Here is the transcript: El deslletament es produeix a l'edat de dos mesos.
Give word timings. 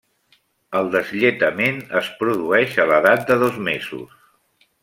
El 0.79 0.89
deslletament 0.95 1.77
es 2.01 2.09
produeix 2.23 2.81
a 2.85 2.89
l'edat 2.93 3.29
de 3.33 3.41
dos 3.47 3.63
mesos. 3.73 4.21